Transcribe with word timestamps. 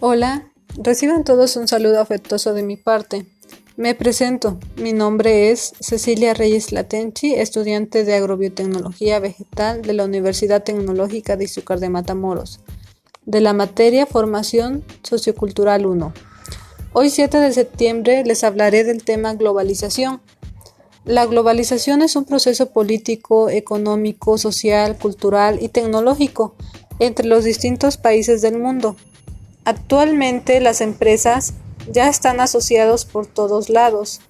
Hola, 0.00 0.52
reciban 0.76 1.24
todos 1.24 1.56
un 1.56 1.68
saludo 1.68 2.02
afectuoso 2.02 2.52
de 2.52 2.62
mi 2.62 2.76
parte. 2.76 3.24
Me 3.78 3.94
presento, 3.94 4.58
mi 4.76 4.92
nombre 4.92 5.50
es 5.50 5.72
Cecilia 5.80 6.34
Reyes 6.34 6.70
Latenchi, 6.70 7.34
estudiante 7.34 8.04
de 8.04 8.12
Agrobiotecnología 8.12 9.20
Vegetal 9.20 9.80
de 9.80 9.94
la 9.94 10.04
Universidad 10.04 10.62
Tecnológica 10.62 11.38
de 11.38 11.44
Izúcar 11.44 11.80
de 11.80 11.88
Matamoros, 11.88 12.60
de 13.24 13.40
la 13.40 13.54
materia 13.54 14.04
Formación 14.04 14.84
Sociocultural 15.02 15.86
1. 15.86 16.12
Hoy 16.92 17.08
7 17.08 17.38
de 17.40 17.52
septiembre 17.54 18.22
les 18.22 18.44
hablaré 18.44 18.84
del 18.84 19.02
tema 19.02 19.32
globalización. 19.32 20.20
La 21.06 21.24
globalización 21.24 22.02
es 22.02 22.16
un 22.16 22.26
proceso 22.26 22.70
político, 22.70 23.48
económico, 23.48 24.36
social, 24.36 24.98
cultural 24.98 25.56
y 25.62 25.70
tecnológico 25.70 26.54
entre 26.98 27.26
los 27.26 27.44
distintos 27.44 27.96
países 27.96 28.42
del 28.42 28.58
mundo 28.58 28.94
Actualmente 29.66 30.60
las 30.60 30.80
empresas 30.80 31.54
ya 31.90 32.08
están 32.08 32.38
asociados 32.38 33.04
por 33.04 33.26
todos 33.26 33.68
lados. 33.68 34.20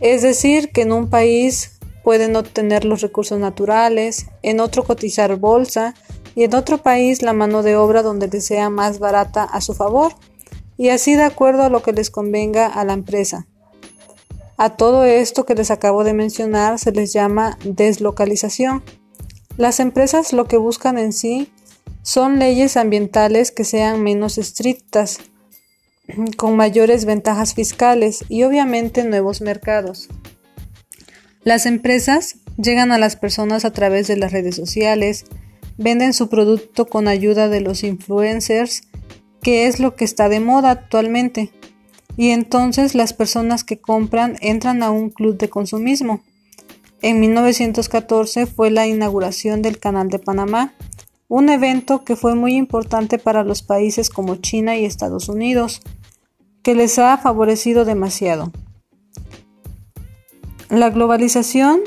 Es 0.00 0.22
decir, 0.22 0.70
que 0.70 0.82
en 0.82 0.92
un 0.92 1.10
país 1.10 1.80
pueden 2.04 2.36
obtener 2.36 2.84
los 2.84 3.00
recursos 3.00 3.40
naturales, 3.40 4.26
en 4.42 4.60
otro 4.60 4.84
cotizar 4.84 5.34
bolsa 5.34 5.94
y 6.36 6.44
en 6.44 6.54
otro 6.54 6.78
país 6.78 7.22
la 7.22 7.32
mano 7.32 7.64
de 7.64 7.74
obra 7.74 8.04
donde 8.04 8.28
les 8.28 8.46
sea 8.46 8.70
más 8.70 9.00
barata 9.00 9.42
a 9.42 9.60
su 9.60 9.74
favor 9.74 10.12
y 10.76 10.90
así 10.90 11.16
de 11.16 11.24
acuerdo 11.24 11.64
a 11.64 11.68
lo 11.68 11.82
que 11.82 11.92
les 11.92 12.08
convenga 12.08 12.68
a 12.68 12.84
la 12.84 12.92
empresa. 12.92 13.48
A 14.56 14.76
todo 14.76 15.04
esto 15.04 15.44
que 15.44 15.56
les 15.56 15.72
acabo 15.72 16.04
de 16.04 16.14
mencionar 16.14 16.78
se 16.78 16.92
les 16.92 17.12
llama 17.12 17.58
deslocalización. 17.64 18.84
Las 19.56 19.80
empresas 19.80 20.32
lo 20.32 20.44
que 20.44 20.56
buscan 20.56 20.98
en 20.98 21.12
sí 21.12 21.50
son 22.06 22.38
leyes 22.38 22.76
ambientales 22.76 23.50
que 23.50 23.64
sean 23.64 24.00
menos 24.00 24.38
estrictas, 24.38 25.18
con 26.36 26.54
mayores 26.54 27.04
ventajas 27.04 27.54
fiscales 27.54 28.24
y 28.28 28.44
obviamente 28.44 29.02
nuevos 29.02 29.40
mercados. 29.40 30.08
Las 31.42 31.66
empresas 31.66 32.36
llegan 32.58 32.92
a 32.92 32.98
las 32.98 33.16
personas 33.16 33.64
a 33.64 33.72
través 33.72 34.06
de 34.06 34.16
las 34.16 34.30
redes 34.30 34.54
sociales, 34.54 35.24
venden 35.78 36.14
su 36.14 36.28
producto 36.28 36.86
con 36.86 37.08
ayuda 37.08 37.48
de 37.48 37.60
los 37.60 37.82
influencers, 37.82 38.82
que 39.42 39.66
es 39.66 39.80
lo 39.80 39.96
que 39.96 40.04
está 40.04 40.28
de 40.28 40.38
moda 40.38 40.70
actualmente, 40.70 41.50
y 42.16 42.30
entonces 42.30 42.94
las 42.94 43.14
personas 43.14 43.64
que 43.64 43.80
compran 43.80 44.36
entran 44.42 44.84
a 44.84 44.92
un 44.92 45.10
club 45.10 45.38
de 45.38 45.50
consumismo. 45.50 46.22
En 47.02 47.18
1914 47.18 48.46
fue 48.46 48.70
la 48.70 48.86
inauguración 48.86 49.60
del 49.60 49.80
Canal 49.80 50.08
de 50.08 50.20
Panamá, 50.20 50.72
un 51.28 51.48
evento 51.48 52.04
que 52.04 52.16
fue 52.16 52.34
muy 52.34 52.54
importante 52.54 53.18
para 53.18 53.44
los 53.44 53.62
países 53.62 54.10
como 54.10 54.36
China 54.36 54.76
y 54.76 54.84
Estados 54.84 55.28
Unidos, 55.28 55.82
que 56.62 56.74
les 56.74 56.98
ha 56.98 57.16
favorecido 57.18 57.84
demasiado. 57.84 58.52
La 60.68 60.90
globalización 60.90 61.80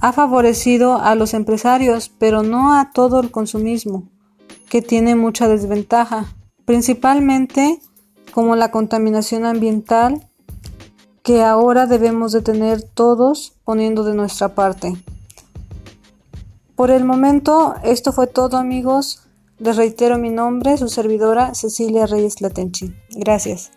ha 0.00 0.12
favorecido 0.12 0.96
a 0.96 1.14
los 1.14 1.34
empresarios, 1.34 2.10
pero 2.18 2.42
no 2.42 2.74
a 2.74 2.90
todo 2.92 3.20
el 3.20 3.30
consumismo, 3.30 4.08
que 4.68 4.82
tiene 4.82 5.14
mucha 5.14 5.48
desventaja, 5.48 6.26
principalmente 6.64 7.80
como 8.32 8.56
la 8.56 8.70
contaminación 8.70 9.46
ambiental 9.46 10.28
que 11.22 11.42
ahora 11.42 11.86
debemos 11.86 12.32
de 12.32 12.42
tener 12.42 12.82
todos 12.82 13.54
poniendo 13.64 14.04
de 14.04 14.14
nuestra 14.14 14.54
parte. 14.54 14.94
Por 16.76 16.90
el 16.90 17.04
momento, 17.04 17.74
esto 17.82 18.12
fue 18.12 18.26
todo 18.26 18.58
amigos. 18.58 19.22
Les 19.58 19.76
reitero 19.76 20.18
mi 20.18 20.28
nombre, 20.28 20.76
su 20.76 20.88
servidora 20.88 21.54
Cecilia 21.54 22.06
Reyes 22.06 22.42
Latenchi. 22.42 22.94
Gracias. 23.12 23.72